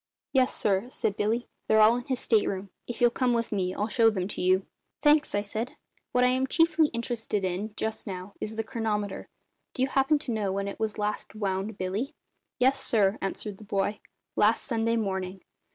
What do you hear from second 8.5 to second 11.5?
the chronometer. Do you happen to know when it was last